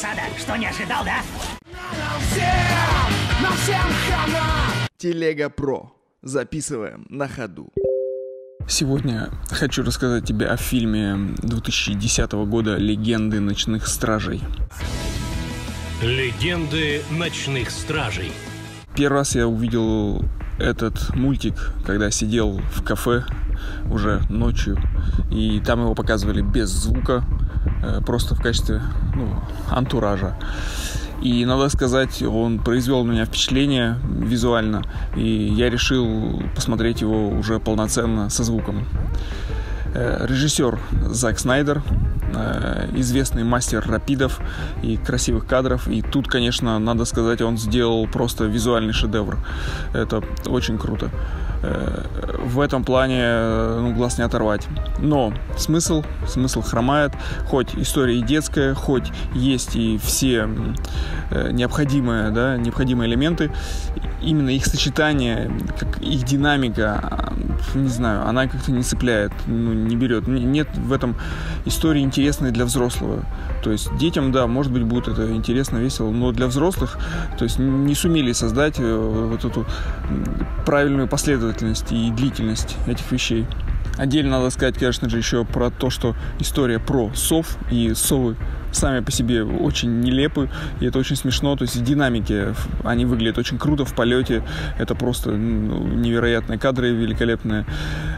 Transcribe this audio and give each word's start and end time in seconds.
засада. 0.00 0.22
Что, 0.38 0.56
не 0.56 0.66
ожидал, 0.66 1.04
да? 1.04 1.20
Телега 4.96 5.50
Про. 5.50 5.92
Записываем 6.22 7.06
на 7.08 7.28
ходу. 7.28 7.72
Сегодня 8.68 9.30
хочу 9.50 9.82
рассказать 9.82 10.24
тебе 10.24 10.46
о 10.46 10.56
фильме 10.56 11.34
2010 11.38 12.32
года 12.32 12.76
«Легенды 12.76 13.40
ночных 13.40 13.86
стражей». 13.86 14.42
Легенды 16.02 17.02
ночных 17.10 17.70
стражей. 17.70 18.32
Первый 18.94 19.18
раз 19.18 19.34
я 19.34 19.46
увидел 19.46 20.22
этот 20.60 21.14
мультик, 21.14 21.54
когда 21.86 22.10
сидел 22.10 22.60
в 22.72 22.82
кафе 22.82 23.24
уже 23.90 24.22
ночью, 24.28 24.78
и 25.30 25.60
там 25.64 25.80
его 25.80 25.94
показывали 25.94 26.42
без 26.42 26.68
звука, 26.68 27.24
э, 27.82 28.00
просто 28.04 28.34
в 28.34 28.42
качестве 28.42 28.82
ну, 29.14 29.34
антуража. 29.70 30.36
И 31.22 31.44
надо 31.44 31.68
сказать, 31.68 32.22
он 32.22 32.58
произвел 32.58 33.04
на 33.04 33.12
меня 33.12 33.26
впечатление 33.26 33.98
визуально, 34.08 34.82
и 35.16 35.22
я 35.22 35.68
решил 35.68 36.42
посмотреть 36.54 37.02
его 37.02 37.28
уже 37.28 37.58
полноценно 37.60 38.30
со 38.30 38.44
звуком. 38.44 38.86
Э, 39.94 40.24
режиссер 40.26 40.78
Зак 41.10 41.38
Снайдер, 41.38 41.82
известный 42.94 43.44
мастер 43.44 43.84
рапидов 43.86 44.40
и 44.82 44.96
красивых 44.96 45.46
кадров. 45.46 45.88
И 45.88 46.02
тут, 46.02 46.28
конечно, 46.28 46.78
надо 46.78 47.04
сказать, 47.04 47.40
он 47.40 47.58
сделал 47.58 48.06
просто 48.06 48.44
визуальный 48.44 48.92
шедевр. 48.92 49.38
Это 49.92 50.22
очень 50.46 50.78
круто. 50.78 51.10
Э, 51.62 52.04
в 52.44 52.60
этом 52.60 52.84
плане 52.84 53.22
ну, 53.80 53.94
глаз 53.94 54.18
не 54.18 54.24
оторвать. 54.24 54.66
Но 54.98 55.32
смысл, 55.56 56.04
смысл 56.26 56.62
хромает. 56.62 57.12
Хоть 57.48 57.74
история 57.74 58.18
и 58.18 58.22
детская, 58.22 58.74
хоть 58.74 59.10
есть 59.34 59.76
и 59.76 59.98
все 59.98 60.48
необходимые, 61.52 62.30
да, 62.30 62.56
необходимые 62.56 63.08
элементы, 63.08 63.52
именно 64.20 64.50
их 64.50 64.66
сочетание, 64.66 65.50
как 65.78 66.00
их 66.02 66.24
динамика, 66.24 67.29
не 67.74 67.88
знаю, 67.88 68.26
она 68.26 68.46
как-то 68.46 68.72
не 68.72 68.82
цепляет, 68.82 69.32
ну, 69.46 69.72
не 69.72 69.96
берет. 69.96 70.26
Нет 70.26 70.68
в 70.76 70.92
этом 70.92 71.16
истории 71.64 72.02
интересной 72.02 72.50
для 72.50 72.64
взрослого. 72.64 73.24
То 73.62 73.70
есть 73.70 73.94
детям, 73.96 74.32
да, 74.32 74.46
может 74.46 74.72
быть, 74.72 74.82
будет 74.82 75.08
это 75.08 75.30
интересно, 75.34 75.78
весело, 75.78 76.10
но 76.10 76.32
для 76.32 76.46
взрослых, 76.46 76.98
то 77.38 77.44
есть 77.44 77.58
не 77.58 77.94
сумели 77.94 78.32
создать 78.32 78.78
э, 78.78 79.28
вот 79.30 79.44
эту 79.44 79.66
правильную 80.64 81.08
последовательность 81.08 81.90
и 81.92 82.10
длительность 82.10 82.76
этих 82.86 83.10
вещей. 83.12 83.46
Отдельно 84.00 84.38
надо 84.38 84.48
сказать, 84.48 84.78
конечно 84.78 85.10
же, 85.10 85.18
еще 85.18 85.44
про 85.44 85.68
то, 85.70 85.90
что 85.90 86.16
история 86.38 86.78
про 86.78 87.12
сов 87.14 87.58
и 87.70 87.92
совы 87.94 88.34
сами 88.72 89.00
по 89.00 89.12
себе 89.12 89.44
очень 89.44 90.00
нелепы, 90.00 90.48
и 90.80 90.86
это 90.86 90.98
очень 90.98 91.16
смешно, 91.16 91.54
то 91.54 91.64
есть 91.64 91.76
в 91.76 91.84
динамике 91.84 92.54
они 92.82 93.04
выглядят 93.04 93.36
очень 93.36 93.58
круто 93.58 93.84
в 93.84 93.94
полете, 93.94 94.42
это 94.78 94.94
просто 94.94 95.32
ну, 95.32 95.86
невероятные 95.86 96.58
кадры, 96.58 96.92
великолепные. 96.92 97.66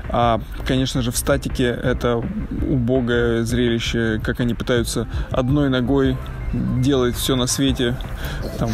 А, 0.08 0.40
конечно 0.64 1.02
же, 1.02 1.10
в 1.10 1.16
статике 1.16 1.64
это 1.64 2.22
убогое 2.68 3.42
зрелище, 3.42 4.20
как 4.22 4.38
они 4.38 4.54
пытаются 4.54 5.08
одной 5.32 5.68
ногой 5.68 6.16
делать 6.52 7.16
все 7.16 7.34
на 7.34 7.48
свете, 7.48 7.96
там, 8.60 8.70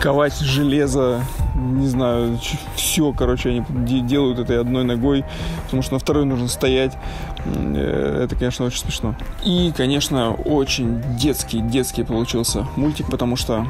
ковать 0.00 0.38
железо, 0.40 1.20
не 1.58 1.86
знаю, 1.88 2.38
все, 2.74 3.12
короче, 3.12 3.50
они 3.68 4.00
делают 4.02 4.38
этой 4.38 4.60
одной 4.60 4.84
ногой, 4.84 5.24
потому 5.64 5.82
что 5.82 5.94
на 5.94 5.98
второй 5.98 6.24
нужно 6.24 6.48
стоять. 6.48 6.96
Э, 7.44 8.22
это, 8.24 8.36
конечно, 8.36 8.64
очень 8.64 8.80
смешно. 8.80 9.14
И, 9.44 9.72
конечно, 9.76 10.32
очень 10.32 11.02
детский, 11.18 11.60
детский 11.60 12.04
получился 12.04 12.66
мультик, 12.76 13.10
потому 13.10 13.36
что 13.36 13.66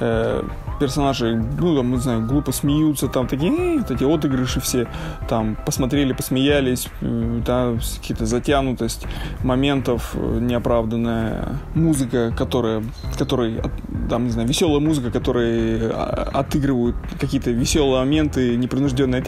э, 0.00 0.42
персонажи, 0.78 1.34
ну, 1.58 1.76
там, 1.76 1.90
не 1.92 1.98
знаю, 1.98 2.26
глупо 2.26 2.52
смеются, 2.52 3.08
там 3.08 3.26
такие, 3.26 3.52
э, 3.52 3.78
вот 3.78 3.90
эти 3.90 4.04
отыгрыши 4.04 4.60
все, 4.60 4.88
там, 5.28 5.56
посмотрели, 5.64 6.12
посмеялись, 6.12 6.88
э, 7.00 7.40
там, 7.44 7.78
какие-то 8.00 8.26
затянутость 8.26 9.06
моментов 9.42 10.12
э, 10.14 10.38
неоправданная, 10.40 11.58
музыка, 11.74 12.32
которая, 12.36 12.82
которой, 13.18 13.62
там, 14.06 14.24
не 14.24 14.30
знаю, 14.30 14.48
веселая 14.48 14.80
музыка, 14.80 15.10
которая 15.10 15.90
отыгрывают 15.90 16.96
какие-то 17.20 17.50
веселые 17.50 18.00
моменты, 18.00 18.56
непринужденные, 18.56 19.22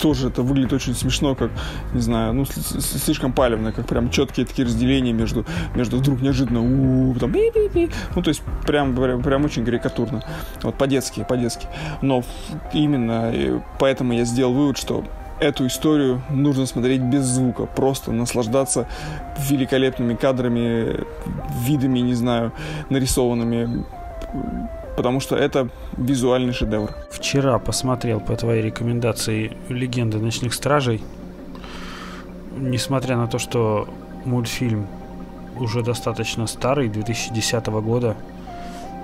тоже 0.00 0.28
это 0.28 0.42
выглядит 0.42 0.72
очень 0.72 0.94
смешно, 0.94 1.34
как, 1.34 1.50
не 1.92 2.00
знаю, 2.00 2.32
ну, 2.34 2.44
слишком 2.44 3.32
палевно, 3.32 3.72
как 3.72 3.86
прям 3.86 4.10
четкие 4.10 4.46
такие 4.46 4.66
разделения 4.66 5.12
между, 5.12 5.44
между 5.74 5.96
вдруг 5.96 6.20
неожиданно, 6.20 6.60
там, 7.18 7.32
ну, 8.14 8.22
то 8.22 8.28
есть 8.28 8.42
прям, 8.66 8.94
прям, 8.94 9.22
прям 9.22 9.44
очень 9.44 9.64
карикатурно. 9.64 10.24
Вот 10.62 10.76
по-детски, 10.76 11.24
по-детски. 11.28 11.66
Но 12.02 12.22
именно 12.72 13.30
э, 13.32 13.60
поэтому 13.78 14.12
я 14.12 14.24
сделал 14.24 14.52
вывод, 14.52 14.78
что 14.78 15.04
эту 15.40 15.66
историю 15.66 16.22
нужно 16.30 16.66
смотреть 16.66 17.00
без 17.00 17.24
звука, 17.24 17.66
просто 17.66 18.12
наслаждаться 18.12 18.88
великолепными 19.38 20.14
кадрами, 20.14 21.04
видами, 21.66 22.00
не 22.00 22.14
знаю, 22.14 22.52
нарисованными, 22.90 23.84
потому 24.96 25.20
что 25.20 25.36
это 25.36 25.68
визуальный 25.96 26.52
шедевр. 26.52 26.94
Вчера 27.10 27.58
посмотрел 27.58 28.20
по 28.20 28.36
твоей 28.36 28.62
рекомендации 28.62 29.56
«Легенды 29.68 30.18
ночных 30.18 30.54
стражей». 30.54 31.02
Несмотря 32.56 33.16
на 33.16 33.26
то, 33.26 33.38
что 33.38 33.88
мультфильм 34.24 34.86
уже 35.58 35.82
достаточно 35.82 36.46
старый, 36.46 36.88
2010 36.88 37.66
года, 37.66 38.16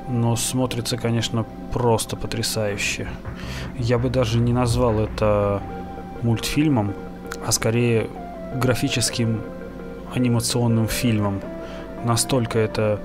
но 0.09 0.37
смотрится, 0.37 0.97
конечно, 0.97 1.45
просто 1.73 2.17
потрясающе. 2.17 3.09
Я 3.79 3.99
бы 3.99 4.09
даже 4.09 4.39
не 4.39 4.53
назвал 4.53 4.99
это 5.01 5.63
мультфильмом, 6.23 6.95
а 7.47 7.53
скорее 7.53 8.09
графическим 8.55 9.43
анимационным 10.15 10.89
фильмом. 10.89 11.41
Настолько 12.05 12.59
это 12.59 13.01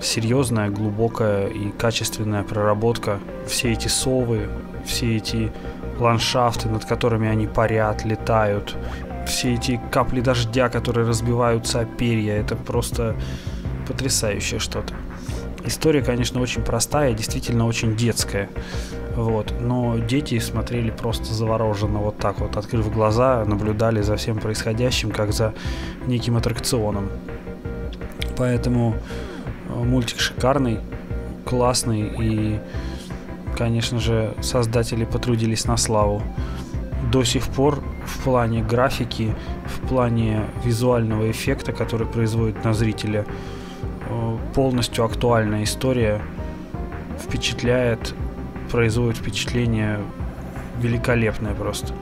серьезная, 0.00 0.70
глубокая 0.70 1.48
и 1.48 1.70
качественная 1.70 2.42
проработка. 2.42 3.18
Все 3.46 3.72
эти 3.72 3.88
совы, 3.88 4.48
все 4.84 5.16
эти 5.16 5.52
ландшафты, 5.98 6.68
над 6.68 6.84
которыми 6.84 7.28
они 7.28 7.46
парят, 7.46 8.04
летают, 8.04 8.76
все 9.26 9.54
эти 9.54 9.80
капли 9.90 10.20
дождя, 10.20 10.68
которые 10.68 11.06
разбиваются 11.06 11.80
о 11.80 11.84
перья, 11.84 12.34
это 12.34 12.56
просто 12.56 13.14
потрясающее 13.86 14.58
что-то. 14.58 14.94
История, 15.64 16.02
конечно, 16.02 16.40
очень 16.40 16.62
простая, 16.62 17.12
действительно 17.12 17.66
очень 17.66 17.96
детская. 17.96 18.48
Вот. 19.24 19.54
Но 19.60 19.98
дети 19.98 20.38
смотрели 20.38 20.90
просто 20.90 21.32
завороженно, 21.32 21.98
вот 21.98 22.18
так 22.18 22.40
вот, 22.40 22.56
открыв 22.56 22.92
глаза, 22.92 23.44
наблюдали 23.44 24.02
за 24.02 24.16
всем 24.16 24.38
происходящим, 24.38 25.10
как 25.10 25.32
за 25.32 25.54
неким 26.06 26.36
аттракционом. 26.36 27.08
Поэтому 28.36 28.94
э, 29.68 29.82
мультик 29.82 30.20
шикарный, 30.20 30.80
классный 31.44 32.12
и, 32.18 32.60
конечно 33.56 33.98
же, 33.98 34.34
создатели 34.40 35.04
потрудились 35.04 35.66
на 35.66 35.76
славу. 35.76 36.22
До 37.12 37.24
сих 37.24 37.44
пор 37.44 37.82
в 38.04 38.24
плане 38.24 38.62
графики, 38.62 39.34
в 39.66 39.88
плане 39.88 40.42
визуального 40.64 41.30
эффекта, 41.30 41.72
который 41.72 42.06
производит 42.06 42.64
на 42.64 42.72
зрителя, 42.72 43.26
Э, 44.10 44.36
полностью 44.54 45.04
актуальная 45.04 45.62
история, 45.62 46.20
впечатляет, 47.18 48.14
производит 48.70 49.18
впечатление 49.18 50.00
великолепное 50.78 51.54
просто. 51.54 51.94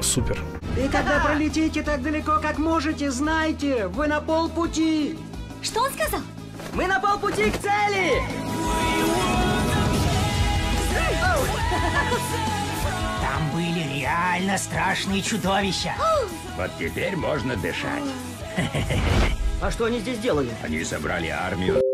Супер. 0.00 0.38
И 0.76 0.88
когда 0.88 1.20
пролетите 1.24 1.82
так 1.82 2.02
далеко, 2.02 2.38
как 2.40 2.58
можете, 2.58 3.10
знайте, 3.10 3.86
вы 3.88 4.06
на 4.06 4.20
полпути. 4.20 5.18
Что 5.62 5.82
он 5.82 5.90
сказал? 5.90 6.20
Мы 6.74 6.86
на 6.86 7.00
полпути 7.00 7.50
к 7.50 7.58
цели! 7.58 8.22
Там 13.20 13.50
были 13.54 14.00
реально 14.00 14.56
страшные 14.58 15.22
чудовища. 15.22 15.94
Вот 16.56 16.70
теперь 16.78 17.16
можно 17.16 17.56
дышать. 17.56 18.04
А 19.60 19.70
что 19.70 19.86
они 19.86 19.98
здесь 19.98 20.18
делали? 20.18 20.50
Они 20.62 20.84
собрали 20.84 21.28
армию. 21.28 21.87